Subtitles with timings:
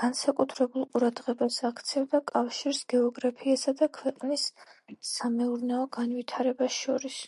[0.00, 4.48] განსაკუთრებულ ყურადღებას აქცევდა კავშირს გეოგრაფიასა და ქვეყნის
[5.16, 7.22] სამეურნეო განვითარებას შორის.